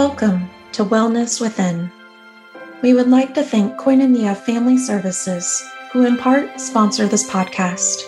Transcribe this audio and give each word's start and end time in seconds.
Welcome 0.00 0.48
to 0.72 0.82
Wellness 0.82 1.42
Within. 1.42 1.92
We 2.80 2.94
would 2.94 3.08
like 3.08 3.34
to 3.34 3.42
thank 3.42 3.78
Koinonia 3.78 4.34
Family 4.34 4.78
Services, 4.78 5.62
who 5.92 6.06
in 6.06 6.16
part 6.16 6.58
sponsor 6.58 7.06
this 7.06 7.28
podcast. 7.28 8.04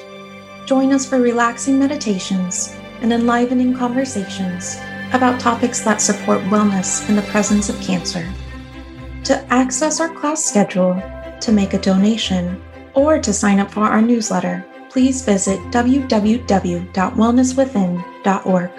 Join 0.64 0.94
us 0.94 1.04
for 1.04 1.20
relaxing 1.20 1.78
meditations 1.78 2.74
and 3.02 3.12
enlivening 3.12 3.76
conversations 3.76 4.78
about 5.12 5.38
topics 5.38 5.82
that 5.82 6.00
support 6.00 6.40
wellness 6.44 7.06
in 7.10 7.14
the 7.14 7.28
presence 7.30 7.68
of 7.68 7.78
cancer. 7.82 8.26
To 9.24 9.44
access 9.52 10.00
our 10.00 10.14
class 10.14 10.42
schedule, 10.42 10.94
to 11.42 11.52
make 11.52 11.74
a 11.74 11.78
donation, 11.78 12.58
or 12.94 13.18
to 13.18 13.34
sign 13.34 13.60
up 13.60 13.70
for 13.70 13.84
our 13.84 14.00
newsletter, 14.00 14.64
please 14.88 15.22
visit 15.22 15.60
www.wellnesswithin.org. 15.70 18.70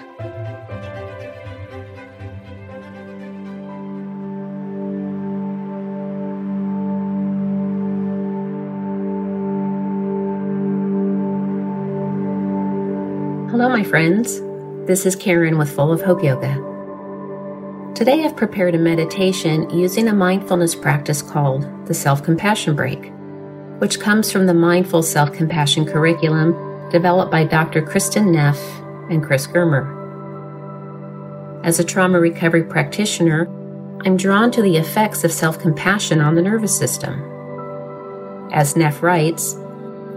my 13.74 13.82
friends. 13.82 14.40
This 14.86 15.04
is 15.04 15.16
Karen 15.16 15.58
with 15.58 15.68
Full 15.68 15.90
of 15.90 16.00
Hope 16.00 16.22
Yoga. 16.22 16.54
Today 17.92 18.24
I've 18.24 18.36
prepared 18.36 18.76
a 18.76 18.78
meditation 18.78 19.68
using 19.68 20.06
a 20.06 20.14
mindfulness 20.14 20.76
practice 20.76 21.20
called 21.20 21.66
the 21.88 21.92
Self 21.92 22.22
Compassion 22.22 22.76
Break, 22.76 23.10
which 23.80 23.98
comes 23.98 24.30
from 24.30 24.46
the 24.46 24.54
Mindful 24.54 25.02
Self 25.02 25.32
Compassion 25.32 25.86
curriculum 25.86 26.52
developed 26.90 27.32
by 27.32 27.42
Dr. 27.42 27.82
Kristin 27.82 28.30
Neff 28.30 28.60
and 29.10 29.24
Chris 29.24 29.48
Germer. 29.48 29.90
As 31.64 31.80
a 31.80 31.84
trauma 31.84 32.20
recovery 32.20 32.62
practitioner, 32.62 33.48
I'm 34.06 34.16
drawn 34.16 34.52
to 34.52 34.62
the 34.62 34.76
effects 34.76 35.24
of 35.24 35.32
self 35.32 35.58
compassion 35.58 36.20
on 36.20 36.36
the 36.36 36.42
nervous 36.42 36.78
system. 36.78 37.20
As 38.52 38.76
Neff 38.76 39.02
writes, 39.02 39.54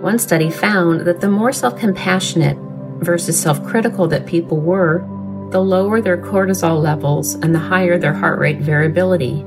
one 0.01 0.19
study 0.19 0.51
found 0.51 1.07
that 1.07 1.21
the 1.21 1.31
more 1.31 1.51
self 1.51 1.75
compassionate 1.79 2.66
versus 2.99 3.39
self 3.39 3.63
critical 3.65 4.07
that 4.07 4.25
people 4.25 4.59
were, 4.59 4.99
the 5.51 5.59
lower 5.59 6.01
their 6.01 6.17
cortisol 6.17 6.81
levels 6.81 7.35
and 7.35 7.53
the 7.55 7.59
higher 7.59 7.97
their 7.97 8.13
heart 8.13 8.39
rate 8.39 8.59
variability. 8.59 9.45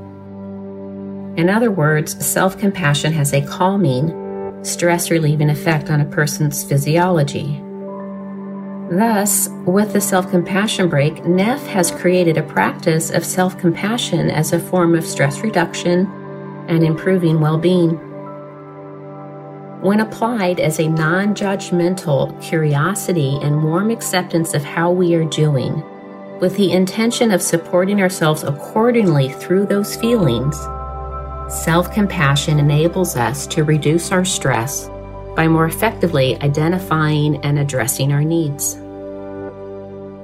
In 1.37 1.49
other 1.49 1.71
words, 1.71 2.25
self 2.25 2.57
compassion 2.57 3.13
has 3.13 3.33
a 3.33 3.45
calming, 3.45 4.63
stress 4.63 5.09
relieving 5.09 5.49
effect 5.49 5.89
on 5.89 6.01
a 6.01 6.05
person's 6.05 6.63
physiology. 6.63 7.61
Thus, 8.91 9.47
with 9.65 9.93
the 9.93 10.01
self 10.01 10.29
compassion 10.29 10.89
break, 10.89 11.23
Neff 11.25 11.65
has 11.67 11.91
created 11.91 12.37
a 12.37 12.43
practice 12.43 13.09
of 13.09 13.23
self 13.23 13.57
compassion 13.57 14.29
as 14.29 14.51
a 14.51 14.59
form 14.59 14.95
of 14.95 15.05
stress 15.05 15.39
reduction 15.39 16.07
and 16.67 16.83
improving 16.83 17.39
well 17.39 17.57
being. 17.57 18.10
When 19.81 19.99
applied 19.99 20.59
as 20.59 20.79
a 20.79 20.87
non 20.87 21.33
judgmental 21.33 22.39
curiosity 22.39 23.39
and 23.41 23.63
warm 23.63 23.89
acceptance 23.89 24.53
of 24.53 24.63
how 24.63 24.91
we 24.91 25.15
are 25.15 25.25
doing, 25.25 25.83
with 26.39 26.55
the 26.55 26.71
intention 26.71 27.31
of 27.31 27.41
supporting 27.41 27.99
ourselves 27.99 28.43
accordingly 28.43 29.29
through 29.29 29.65
those 29.65 29.95
feelings, 29.95 30.55
self 31.63 31.91
compassion 31.91 32.59
enables 32.59 33.15
us 33.15 33.47
to 33.47 33.63
reduce 33.63 34.11
our 34.11 34.23
stress 34.23 34.87
by 35.35 35.47
more 35.47 35.65
effectively 35.65 36.39
identifying 36.43 37.43
and 37.43 37.57
addressing 37.57 38.11
our 38.11 38.23
needs. 38.23 38.75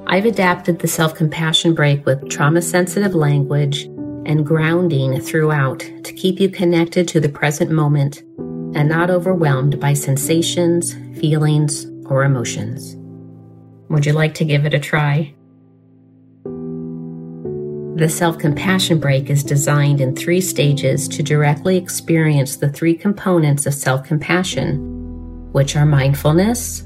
I've 0.06 0.25
adapted 0.25 0.78
the 0.78 0.88
self 0.88 1.16
compassion 1.16 1.73
break 1.73 2.06
with 2.06 2.29
trauma 2.29 2.62
sensitive 2.62 3.16
language 3.16 3.85
and 4.28 4.46
grounding 4.46 5.19
throughout 5.19 5.79
to 5.79 6.13
keep 6.13 6.40
you 6.40 6.47
connected 6.47 7.07
to 7.07 7.19
the 7.19 7.29
present 7.29 7.72
moment 7.72 8.22
and 8.78 8.88
not 8.88 9.10
overwhelmed 9.10 9.80
by 9.80 9.94
sensations, 9.94 10.94
feelings, 11.20 11.88
or 12.06 12.24
emotions. 12.24 12.96
Would 13.90 14.06
you 14.06 14.14
like 14.14 14.36
to 14.36 14.46
give 14.46 14.66
it 14.66 14.74
a 14.76 14.80
try? 14.80 15.34
The 17.96 18.08
self 18.08 18.38
compassion 18.38 19.00
break 19.00 19.32
is 19.32 19.44
designed 19.44 20.00
in 20.00 20.16
three 20.16 20.42
stages 20.42 21.08
to 21.08 21.24
directly 21.24 21.76
experience 21.76 22.58
the 22.58 22.70
three 22.70 22.94
components 22.94 23.66
of 23.66 23.74
self 23.74 24.04
compassion, 24.04 25.52
which 25.54 25.76
are 25.76 25.86
mindfulness, 25.86 26.84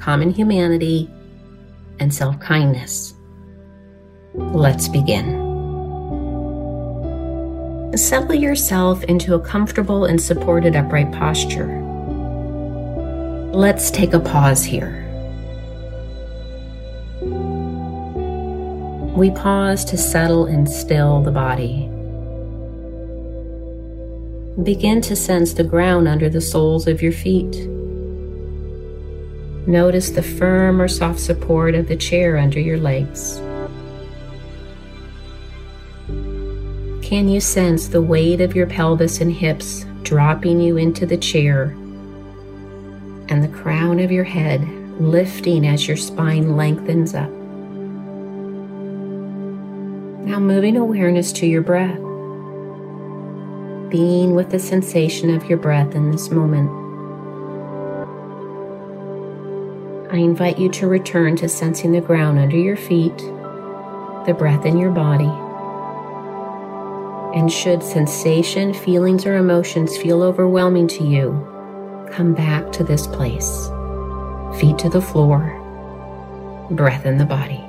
common 0.00 0.30
humanity, 0.30 1.10
and 2.00 2.14
self 2.14 2.40
kindness. 2.40 3.12
Let's 4.32 4.88
begin. 4.88 5.45
Settle 7.96 8.34
yourself 8.34 9.02
into 9.04 9.34
a 9.34 9.40
comfortable 9.40 10.04
and 10.04 10.20
supported 10.20 10.76
upright 10.76 11.10
posture. 11.12 11.80
Let's 13.52 13.90
take 13.90 14.12
a 14.12 14.20
pause 14.20 14.62
here. 14.62 15.02
We 19.16 19.30
pause 19.30 19.82
to 19.86 19.96
settle 19.96 20.44
and 20.44 20.70
still 20.70 21.22
the 21.22 21.30
body. 21.30 21.88
Begin 24.62 25.00
to 25.00 25.16
sense 25.16 25.54
the 25.54 25.64
ground 25.64 26.06
under 26.06 26.28
the 26.28 26.42
soles 26.42 26.86
of 26.86 27.00
your 27.00 27.12
feet. 27.12 27.66
Notice 29.66 30.10
the 30.10 30.22
firm 30.22 30.82
or 30.82 30.88
soft 30.88 31.18
support 31.18 31.74
of 31.74 31.88
the 31.88 31.96
chair 31.96 32.36
under 32.36 32.60
your 32.60 32.78
legs. 32.78 33.40
Can 37.06 37.28
you 37.28 37.40
sense 37.40 37.86
the 37.86 38.02
weight 38.02 38.40
of 38.40 38.56
your 38.56 38.66
pelvis 38.66 39.20
and 39.20 39.32
hips 39.32 39.86
dropping 40.02 40.58
you 40.58 40.76
into 40.76 41.06
the 41.06 41.16
chair 41.16 41.66
and 43.28 43.44
the 43.44 43.56
crown 43.56 44.00
of 44.00 44.10
your 44.10 44.24
head 44.24 44.68
lifting 45.00 45.68
as 45.68 45.86
your 45.86 45.96
spine 45.96 46.56
lengthens 46.56 47.14
up? 47.14 47.30
Now, 50.26 50.40
moving 50.40 50.76
awareness 50.76 51.30
to 51.34 51.46
your 51.46 51.62
breath, 51.62 51.94
being 53.88 54.34
with 54.34 54.50
the 54.50 54.58
sensation 54.58 55.32
of 55.32 55.44
your 55.44 55.58
breath 55.58 55.94
in 55.94 56.10
this 56.10 56.32
moment. 56.32 56.68
I 60.12 60.16
invite 60.16 60.58
you 60.58 60.68
to 60.70 60.88
return 60.88 61.36
to 61.36 61.48
sensing 61.48 61.92
the 61.92 62.00
ground 62.00 62.40
under 62.40 62.56
your 62.56 62.76
feet, 62.76 63.16
the 64.26 64.34
breath 64.36 64.66
in 64.66 64.76
your 64.76 64.90
body. 64.90 65.30
And 67.36 67.52
should 67.52 67.82
sensation, 67.82 68.72
feelings, 68.72 69.26
or 69.26 69.36
emotions 69.36 69.94
feel 69.98 70.22
overwhelming 70.22 70.88
to 70.88 71.04
you, 71.04 71.32
come 72.10 72.32
back 72.32 72.72
to 72.72 72.82
this 72.82 73.06
place. 73.06 73.68
Feet 74.58 74.78
to 74.78 74.88
the 74.88 75.02
floor, 75.02 75.42
breath 76.70 77.04
in 77.04 77.18
the 77.18 77.26
body. 77.26 77.62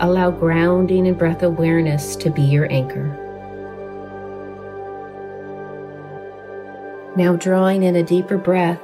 Allow 0.00 0.30
grounding 0.32 1.08
and 1.08 1.16
breath 1.16 1.42
awareness 1.42 2.14
to 2.16 2.28
be 2.28 2.42
your 2.42 2.70
anchor. 2.70 3.08
Now, 7.16 7.36
drawing 7.36 7.84
in 7.84 7.96
a 7.96 8.02
deeper 8.02 8.36
breath. 8.36 8.82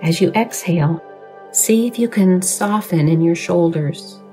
As 0.00 0.18
you 0.18 0.32
exhale, 0.32 1.04
see 1.52 1.86
if 1.86 1.98
you 1.98 2.08
can 2.08 2.40
soften 2.40 3.06
in 3.06 3.20
your 3.20 3.36
shoulders 3.36 4.23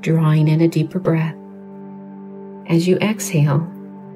drawing 0.00 0.48
in 0.48 0.60
a 0.60 0.68
deeper 0.68 0.98
breath. 0.98 1.34
As 2.68 2.86
you 2.86 2.96
exhale, 2.98 3.66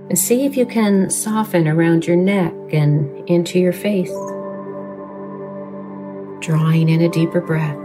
and 0.08 0.18
see 0.18 0.44
if 0.44 0.56
you 0.56 0.66
can 0.66 1.08
soften 1.08 1.66
around 1.66 2.06
your 2.06 2.16
neck 2.16 2.52
and 2.72 3.28
into 3.28 3.58
your 3.58 3.72
face. 3.72 4.12
Drawing 6.40 6.88
in 6.88 7.00
a 7.00 7.08
deeper 7.08 7.40
breath. 7.40 7.78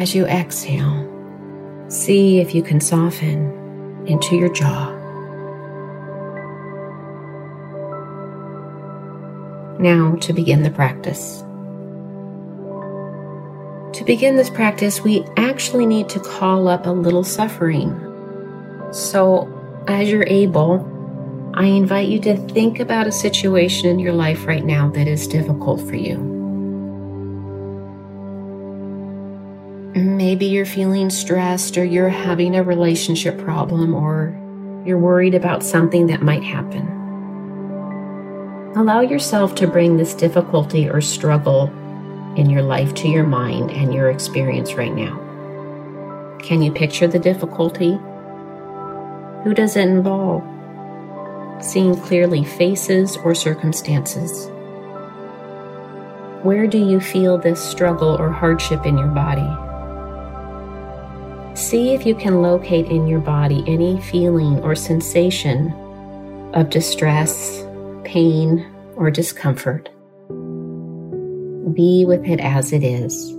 As 0.00 0.14
you 0.14 0.26
exhale, 0.26 1.08
see 1.88 2.38
if 2.38 2.54
you 2.54 2.62
can 2.62 2.80
soften 2.80 4.06
into 4.06 4.36
your 4.36 4.52
jaw. 4.52 4.90
Now 9.78 10.16
to 10.20 10.32
begin 10.32 10.62
the 10.62 10.70
practice. 10.70 11.42
To 14.02 14.06
begin 14.06 14.34
this 14.34 14.50
practice, 14.50 15.00
we 15.00 15.24
actually 15.36 15.86
need 15.86 16.08
to 16.08 16.18
call 16.18 16.66
up 16.66 16.86
a 16.86 16.90
little 16.90 17.22
suffering. 17.22 17.92
So, 18.90 19.46
as 19.86 20.10
you're 20.10 20.26
able, 20.26 20.84
I 21.54 21.66
invite 21.66 22.08
you 22.08 22.18
to 22.22 22.36
think 22.48 22.80
about 22.80 23.06
a 23.06 23.12
situation 23.12 23.88
in 23.88 24.00
your 24.00 24.12
life 24.12 24.44
right 24.44 24.64
now 24.64 24.88
that 24.88 25.06
is 25.06 25.28
difficult 25.28 25.82
for 25.82 25.94
you. 25.94 26.18
Maybe 29.94 30.46
you're 30.46 30.66
feeling 30.66 31.08
stressed, 31.08 31.78
or 31.78 31.84
you're 31.84 32.08
having 32.08 32.56
a 32.56 32.64
relationship 32.64 33.38
problem, 33.38 33.94
or 33.94 34.36
you're 34.84 34.98
worried 34.98 35.36
about 35.36 35.62
something 35.62 36.08
that 36.08 36.22
might 36.22 36.42
happen. 36.42 36.88
Allow 38.74 39.02
yourself 39.02 39.54
to 39.54 39.68
bring 39.68 39.96
this 39.96 40.12
difficulty 40.12 40.90
or 40.90 41.00
struggle 41.00 41.72
in 42.36 42.48
your 42.48 42.62
life 42.62 42.94
to 42.94 43.08
your 43.08 43.24
mind 43.24 43.70
and 43.70 43.92
your 43.92 44.10
experience 44.10 44.74
right 44.74 44.94
now. 44.94 45.18
Can 46.42 46.62
you 46.62 46.72
picture 46.72 47.06
the 47.06 47.18
difficulty? 47.18 47.98
Who 49.44 49.54
does 49.54 49.76
it 49.76 49.88
involve? 49.88 50.42
Seeing 51.62 51.96
clearly 51.96 52.44
faces 52.44 53.16
or 53.18 53.34
circumstances? 53.34 54.48
Where 56.42 56.66
do 56.66 56.78
you 56.78 56.98
feel 57.00 57.38
this 57.38 57.62
struggle 57.62 58.16
or 58.16 58.30
hardship 58.30 58.84
in 58.84 58.98
your 58.98 59.08
body? 59.08 59.46
See 61.54 61.94
if 61.94 62.04
you 62.04 62.14
can 62.14 62.42
locate 62.42 62.86
in 62.86 63.06
your 63.06 63.20
body 63.20 63.62
any 63.66 64.00
feeling 64.00 64.58
or 64.60 64.74
sensation 64.74 65.72
of 66.54 66.70
distress, 66.70 67.64
pain, 68.04 68.66
or 68.96 69.10
discomfort. 69.10 69.88
Be 71.74 72.04
with 72.06 72.26
it 72.26 72.40
as 72.40 72.72
it 72.72 72.82
is. 72.82 73.32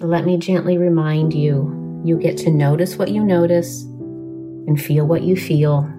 Let 0.00 0.24
me 0.24 0.38
gently 0.38 0.78
remind 0.78 1.34
you 1.34 2.02
you 2.04 2.16
get 2.16 2.36
to 2.38 2.50
notice 2.50 2.96
what 2.96 3.10
you 3.10 3.24
notice 3.24 3.82
and 3.82 4.80
feel 4.80 5.06
what 5.06 5.22
you 5.22 5.36
feel 5.36 5.92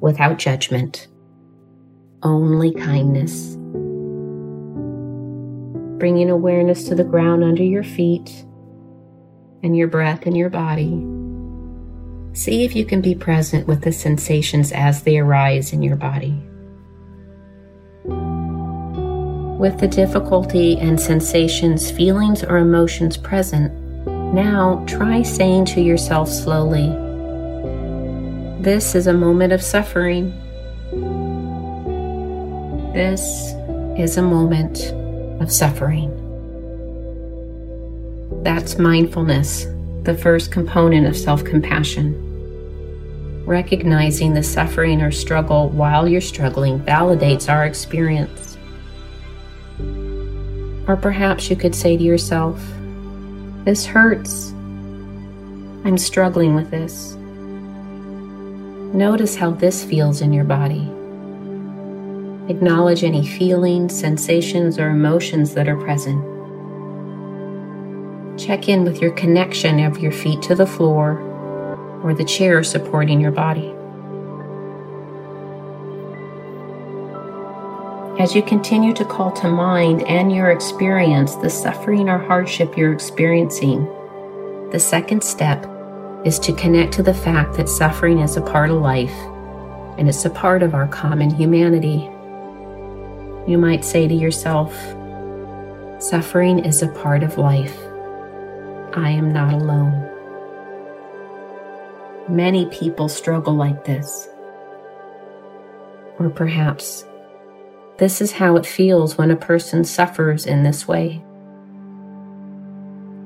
without 0.00 0.38
judgment. 0.38 1.08
Only 2.22 2.72
kindness 2.72 3.56
bringing 6.04 6.28
awareness 6.28 6.84
to 6.84 6.94
the 6.94 7.02
ground 7.02 7.42
under 7.42 7.62
your 7.62 7.82
feet 7.82 8.44
and 9.62 9.74
your 9.74 9.88
breath 9.88 10.26
in 10.26 10.36
your 10.36 10.50
body. 10.50 11.02
See 12.38 12.64
if 12.64 12.76
you 12.76 12.84
can 12.84 13.00
be 13.00 13.14
present 13.14 13.66
with 13.66 13.80
the 13.80 13.90
sensations 13.90 14.70
as 14.72 15.02
they 15.02 15.18
arise 15.18 15.72
in 15.72 15.82
your 15.82 15.96
body. 15.96 16.38
With 19.64 19.80
the 19.80 19.88
difficulty 19.88 20.76
and 20.76 21.00
sensations, 21.00 21.90
feelings, 21.90 22.44
or 22.44 22.58
emotions 22.58 23.16
present, 23.16 23.72
now 24.34 24.84
try 24.86 25.22
saying 25.22 25.64
to 25.72 25.80
yourself 25.80 26.28
slowly, 26.28 26.88
This 28.62 28.94
is 28.94 29.06
a 29.06 29.14
moment 29.14 29.54
of 29.54 29.62
suffering. 29.62 30.34
This 32.92 33.54
is 33.96 34.18
a 34.18 34.22
moment 34.22 34.92
of 35.40 35.50
suffering. 35.50 36.10
That's 38.42 38.78
mindfulness, 38.78 39.64
the 40.02 40.14
first 40.14 40.52
component 40.52 41.06
of 41.06 41.16
self 41.16 41.42
compassion. 41.42 42.12
Recognizing 43.46 44.34
the 44.34 44.42
suffering 44.42 45.00
or 45.00 45.10
struggle 45.10 45.70
while 45.70 46.06
you're 46.06 46.20
struggling 46.20 46.80
validates 46.80 47.50
our 47.50 47.64
experience. 47.64 48.53
Or 50.86 50.96
perhaps 50.96 51.48
you 51.48 51.56
could 51.56 51.74
say 51.74 51.96
to 51.96 52.02
yourself, 52.02 52.60
This 53.64 53.86
hurts. 53.86 54.52
I'm 55.84 55.98
struggling 55.98 56.54
with 56.54 56.70
this. 56.70 57.14
Notice 58.94 59.34
how 59.34 59.50
this 59.50 59.82
feels 59.84 60.20
in 60.20 60.32
your 60.32 60.44
body. 60.44 60.90
Acknowledge 62.48 63.02
any 63.02 63.26
feelings, 63.26 63.98
sensations, 63.98 64.78
or 64.78 64.90
emotions 64.90 65.54
that 65.54 65.68
are 65.68 65.76
present. 65.76 66.22
Check 68.38 68.68
in 68.68 68.84
with 68.84 69.00
your 69.00 69.12
connection 69.12 69.82
of 69.84 69.98
your 69.98 70.12
feet 70.12 70.42
to 70.42 70.54
the 70.54 70.66
floor 70.66 71.18
or 72.02 72.14
the 72.14 72.24
chair 72.24 72.62
supporting 72.62 73.20
your 73.20 73.30
body. 73.30 73.73
As 78.24 78.34
you 78.34 78.42
continue 78.42 78.94
to 78.94 79.04
call 79.04 79.30
to 79.32 79.48
mind 79.48 80.02
and 80.04 80.32
your 80.32 80.50
experience 80.50 81.34
the 81.34 81.50
suffering 81.50 82.08
or 82.08 82.16
hardship 82.16 82.74
you're 82.74 82.90
experiencing, 82.90 83.84
the 84.70 84.80
second 84.80 85.22
step 85.22 85.66
is 86.24 86.38
to 86.38 86.54
connect 86.54 86.94
to 86.94 87.02
the 87.02 87.12
fact 87.12 87.54
that 87.58 87.68
suffering 87.68 88.20
is 88.20 88.38
a 88.38 88.40
part 88.40 88.70
of 88.70 88.80
life 88.80 89.12
and 89.98 90.08
it's 90.08 90.24
a 90.24 90.30
part 90.30 90.62
of 90.62 90.72
our 90.72 90.88
common 90.88 91.28
humanity. 91.28 92.10
You 93.46 93.58
might 93.58 93.84
say 93.84 94.08
to 94.08 94.14
yourself, 94.14 94.74
Suffering 96.02 96.60
is 96.60 96.80
a 96.80 96.88
part 96.88 97.22
of 97.22 97.36
life. 97.36 97.76
I 98.94 99.10
am 99.10 99.34
not 99.34 99.52
alone. 99.52 100.00
Many 102.30 102.64
people 102.70 103.10
struggle 103.10 103.54
like 103.54 103.84
this. 103.84 104.30
Or 106.18 106.30
perhaps 106.30 107.04
this 107.98 108.20
is 108.20 108.32
how 108.32 108.56
it 108.56 108.66
feels 108.66 109.16
when 109.16 109.30
a 109.30 109.36
person 109.36 109.84
suffers 109.84 110.46
in 110.46 110.64
this 110.64 110.88
way. 110.88 111.22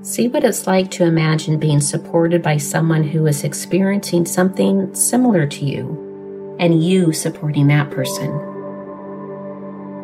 See 0.03 0.29
what 0.29 0.44
it's 0.44 0.67
like 0.67 0.91
to 0.93 1.05
imagine 1.05 1.59
being 1.59 1.81
supported 1.81 2.43
by 2.43 2.59
someone 2.59 3.03
who 3.03 3.26
is 3.26 3.44
experiencing 3.44 4.26
something 4.26 4.94
similar 4.94 5.47
to 5.47 5.65
you 5.65 6.56
and 6.59 6.82
you 6.82 7.12
supporting 7.12 7.67
that 7.69 7.91
person. 7.91 8.31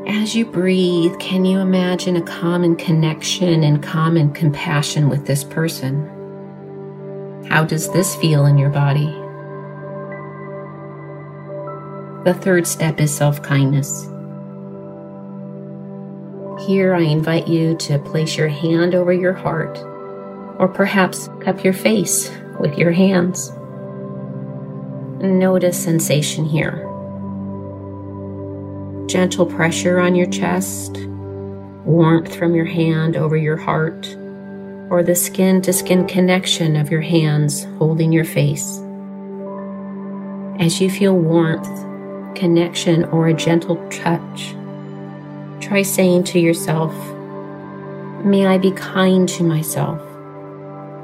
As 0.07 0.35
you 0.35 0.45
breathe, 0.47 1.19
can 1.19 1.45
you 1.45 1.59
imagine 1.59 2.17
a 2.17 2.23
common 2.23 2.77
connection 2.77 3.63
and 3.65 3.83
common 3.83 4.33
compassion 4.33 5.09
with 5.09 5.27
this 5.27 5.45
person? 5.45 6.11
How 7.49 7.65
does 7.65 7.91
this 7.93 8.15
feel 8.17 8.47
in 8.47 8.59
your 8.59 8.71
body? 8.71 9.13
The 12.25 12.39
third 12.41 12.67
step 12.67 13.01
is 13.01 13.15
self 13.15 13.43
kindness. 13.43 14.09
Here, 16.61 16.95
I 16.95 17.03
invite 17.03 17.49
you 17.49 17.77
to 17.79 17.99
place 17.99 18.37
your 18.37 18.49
hand 18.49 18.95
over 18.95 19.13
your 19.13 19.33
heart, 19.33 19.79
or 20.59 20.69
perhaps 20.69 21.29
cup 21.41 21.65
your 21.65 21.73
face 21.73 22.31
with 22.61 22.79
your 22.79 22.93
hands. 22.93 23.51
Notice 25.21 25.83
sensation 25.83 26.45
here 26.45 26.91
gentle 29.07 29.47
pressure 29.47 30.01
on 30.01 30.15
your 30.15 30.27
chest, 30.27 30.97
warmth 31.85 32.35
from 32.35 32.55
your 32.55 32.65
hand 32.65 33.17
over 33.17 33.37
your 33.37 33.57
heart, 33.57 34.07
or 34.91 35.03
the 35.05 35.15
skin 35.15 35.63
to 35.63 35.73
skin 35.73 36.07
connection 36.07 36.75
of 36.77 36.91
your 36.91 37.01
hands 37.01 37.65
holding 37.79 38.13
your 38.13 38.25
face. 38.25 38.81
As 40.59 40.81
you 40.81 40.91
feel 40.91 41.15
warmth, 41.15 41.69
connection, 42.37 43.05
or 43.05 43.29
a 43.29 43.35
gentle 43.35 43.77
touch, 43.89 44.55
try 45.61 45.83
saying 45.83 46.25
to 46.25 46.39
yourself, 46.39 46.95
May 48.25 48.47
I 48.47 48.59
be 48.59 48.71
kind 48.73 49.29
to 49.31 49.45
myself. 49.45 50.01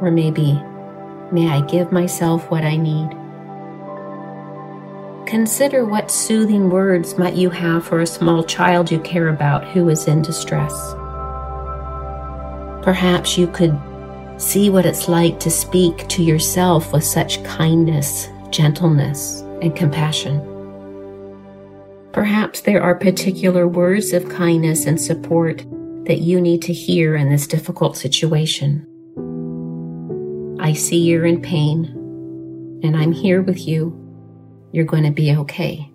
Or 0.01 0.11
maybe, 0.11 0.61
May 1.33 1.49
I 1.49 1.61
give 1.67 1.93
myself 1.93 2.51
what 2.51 2.65
I 2.65 2.77
need. 2.77 3.11
Consider 5.29 5.85
what 5.85 6.11
soothing 6.11 6.71
words 6.71 7.17
might 7.19 7.37
you 7.37 7.51
have 7.51 7.87
for 7.87 8.01
a 8.01 8.07
small 8.07 8.43
child 8.43 8.91
you 8.91 8.99
care 8.99 9.29
about 9.29 9.65
who 9.65 9.89
is 9.89 10.09
in 10.09 10.23
distress. 10.23 10.73
Perhaps 12.83 13.39
you 13.39 13.47
could 13.47 13.79
see 14.39 14.71
what 14.71 14.87
it's 14.87 15.09
like 15.09 15.39
to 15.39 15.51
speak 15.51 16.09
to 16.09 16.25
yourself 16.25 16.93
with 16.93 17.05
such 17.05 17.45
kindness, 17.45 18.29
gentleness, 18.51 19.43
and 19.63 19.77
compassion. 19.77 20.41
Perhaps 22.13 22.63
there 22.63 22.83
are 22.83 22.95
particular 22.95 23.69
words 23.69 24.13
of 24.13 24.29
kindness 24.29 24.87
and 24.87 25.01
support 25.01 25.65
that 26.07 26.19
you 26.19 26.41
need 26.41 26.63
to 26.63 26.73
hear 26.73 27.15
in 27.15 27.31
this 27.31 27.47
difficult 27.47 27.97
situation. 27.97 28.87
I 30.61 30.73
see 30.73 30.99
you're 30.99 31.27
in 31.27 31.41
pain, 31.41 31.85
and 32.83 32.97
I'm 32.97 33.13
here 33.13 33.43
with 33.43 33.67
you 33.67 33.97
you're 34.73 34.85
going 34.85 35.05
to 35.05 35.11
be 35.11 35.35
okay. 35.35 35.91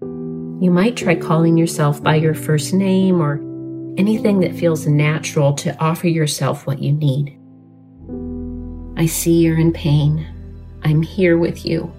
You 0.00 0.70
might 0.70 0.96
try 0.96 1.14
calling 1.14 1.56
yourself 1.56 2.02
by 2.02 2.16
your 2.16 2.34
first 2.34 2.74
name 2.74 3.20
or 3.20 3.36
anything 3.96 4.40
that 4.40 4.54
feels 4.54 4.86
natural 4.86 5.54
to 5.54 5.78
offer 5.80 6.08
yourself 6.08 6.66
what 6.66 6.80
you 6.80 6.92
need. 6.92 7.38
I 8.98 9.06
see 9.06 9.40
you're 9.40 9.58
in 9.58 9.72
pain. 9.72 10.26
I'm 10.82 11.02
here 11.02 11.38
with 11.38 11.64
you. 11.64 11.92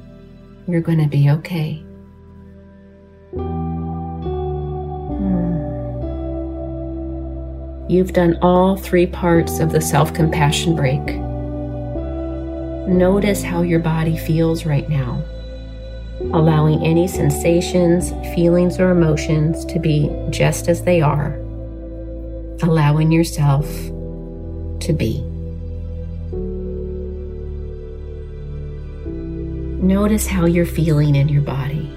You're 0.67 0.81
going 0.81 0.99
to 0.99 1.07
be 1.07 1.29
okay. 1.31 1.83
Hmm. 3.33 3.99
You've 7.89 8.13
done 8.13 8.37
all 8.41 8.77
three 8.77 9.07
parts 9.07 9.59
of 9.59 9.71
the 9.71 9.81
self 9.81 10.13
compassion 10.13 10.75
break. 10.75 11.03
Notice 12.87 13.43
how 13.43 13.61
your 13.61 13.79
body 13.79 14.17
feels 14.17 14.65
right 14.65 14.89
now 14.89 15.23
allowing 16.33 16.85
any 16.85 17.07
sensations, 17.07 18.11
feelings, 18.35 18.79
or 18.79 18.91
emotions 18.91 19.65
to 19.65 19.79
be 19.79 20.09
just 20.29 20.67
as 20.67 20.83
they 20.83 21.01
are, 21.01 21.35
allowing 22.61 23.11
yourself 23.11 23.65
to 24.81 24.93
be. 24.93 25.21
Notice 29.81 30.27
how 30.27 30.45
you're 30.45 30.65
feeling 30.65 31.15
in 31.15 31.29
your 31.29 31.41
body. 31.41 31.89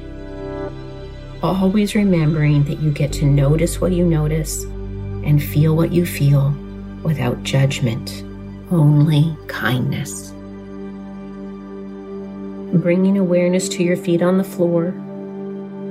Always 1.42 1.96
remembering 1.96 2.62
that 2.64 2.78
you 2.78 2.92
get 2.92 3.12
to 3.14 3.26
notice 3.26 3.80
what 3.80 3.90
you 3.90 4.04
notice 4.04 4.62
and 4.62 5.42
feel 5.42 5.74
what 5.74 5.90
you 5.90 6.06
feel 6.06 6.54
without 7.02 7.42
judgment, 7.42 8.22
only 8.70 9.36
kindness. 9.48 10.30
Bringing 12.80 13.18
awareness 13.18 13.68
to 13.70 13.82
your 13.82 13.96
feet 13.96 14.22
on 14.22 14.38
the 14.38 14.44
floor, 14.44 14.94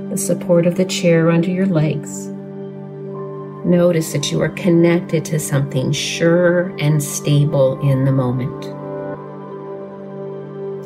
the 0.10 0.18
support 0.18 0.66
of 0.66 0.78
the 0.78 0.86
chair 0.86 1.30
under 1.30 1.50
your 1.50 1.66
legs. 1.66 2.30
Notice 3.66 4.14
that 4.14 4.32
you 4.32 4.42
are 4.42 4.50
connected 4.50 5.26
to 5.26 5.38
something 5.38 5.92
sure 5.92 6.74
and 6.80 7.04
stable 7.04 7.78
in 7.82 8.06
the 8.06 8.12
moment. 8.14 8.66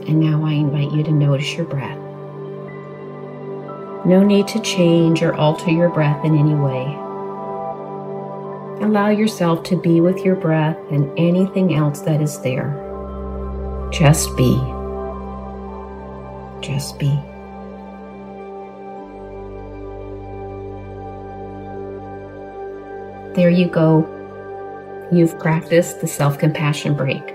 And 0.10 0.20
now 0.20 0.44
I 0.44 0.54
invite 0.54 0.92
you 0.92 1.04
to 1.04 1.12
notice 1.12 1.54
your 1.54 1.68
breath. 1.68 2.05
No 4.06 4.22
need 4.22 4.48
to 4.50 4.60
change 4.60 5.24
or 5.24 5.34
alter 5.34 5.72
your 5.72 5.90
breath 5.90 6.24
in 6.24 6.38
any 6.38 6.54
way. 6.54 6.86
Allow 8.86 9.10
yourself 9.10 9.64
to 9.64 9.82
be 9.82 10.00
with 10.00 10.20
your 10.20 10.36
breath 10.36 10.78
and 10.92 11.12
anything 11.18 11.74
else 11.74 12.02
that 12.02 12.22
is 12.22 12.40
there. 12.42 12.70
Just 13.92 14.38
be. 14.38 14.54
Just 16.62 17.00
be. 17.00 17.20
There 23.34 23.50
you 23.50 23.68
go. 23.68 24.08
You've 25.12 25.40
practiced 25.40 26.02
the 26.02 26.08
self 26.08 26.38
compassion 26.38 26.96
break. 26.96 27.34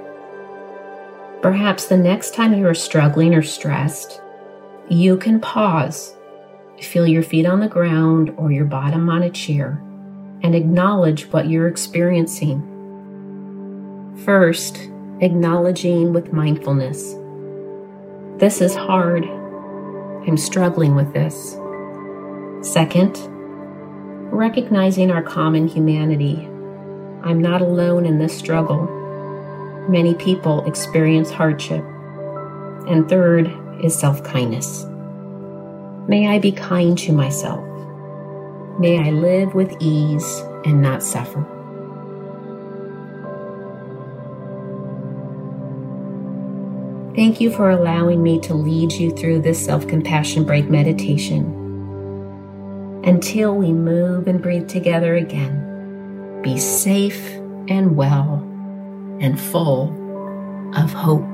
Perhaps 1.42 1.86
the 1.86 1.96
next 1.96 2.32
time 2.32 2.54
you 2.54 2.68
are 2.68 2.74
struggling 2.74 3.34
or 3.34 3.42
stressed, 3.42 4.20
you 4.88 5.16
can 5.16 5.40
pause 5.40 6.14
Feel 6.80 7.06
your 7.06 7.22
feet 7.22 7.46
on 7.46 7.60
the 7.60 7.68
ground 7.68 8.34
or 8.37 8.50
your 8.50 8.64
bottom 8.64 9.08
on 9.08 9.22
a 9.22 9.30
chair 9.30 9.82
and 10.42 10.54
acknowledge 10.54 11.25
what 11.30 11.49
you're 11.49 11.68
experiencing. 11.68 12.66
First, 14.25 14.88
acknowledging 15.20 16.12
with 16.12 16.32
mindfulness. 16.32 17.14
This 18.38 18.62
is 18.62 18.75
hard. 18.75 19.25
I'm 19.26 20.38
struggling 20.38 20.94
with 20.94 21.12
this. 21.12 21.58
Second, 22.66 23.18
recognizing 24.32 25.10
our 25.10 25.22
common 25.22 25.68
humanity. 25.68 26.37
I'm 27.22 27.40
not 27.40 27.60
alone 27.60 28.06
in 28.06 28.18
this 28.18 28.37
struggle. 28.37 28.87
Many 29.88 30.14
people 30.14 30.66
experience 30.66 31.30
hardship. 31.30 31.84
And 32.88 33.08
third 33.08 33.50
is 33.82 33.99
self 33.99 34.25
kindness. 34.25 34.87
May 36.09 36.28
I 36.28 36.38
be 36.38 36.52
kind 36.52 36.97
to 36.99 37.12
myself. 37.12 37.64
May 38.78 38.99
I 38.99 39.11
live 39.11 39.54
with 39.54 39.76
ease 39.80 40.42
and 40.64 40.80
not 40.80 41.02
suffer. 41.02 41.47
Thank 47.14 47.40
you 47.40 47.50
for 47.50 47.71
allowing 47.71 48.23
me 48.23 48.38
to 48.40 48.54
lead 48.54 48.92
you 48.92 49.11
through 49.11 49.42
this 49.42 49.62
self 49.62 49.87
compassion 49.87 50.45
break 50.45 50.71
meditation. 50.71 51.57
Until 53.04 53.54
we 53.54 53.73
move 53.73 54.28
and 54.28 54.40
breathe 54.40 54.69
together 54.69 55.16
again, 55.16 56.40
be 56.42 56.59
safe 56.59 57.23
and 57.69 57.97
well 57.97 58.37
and 59.21 59.38
full 59.38 59.90
of 60.76 60.92
hope. 60.92 61.26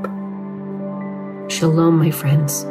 Shalom, 1.51 1.99
my 1.99 2.11
friends. 2.11 2.67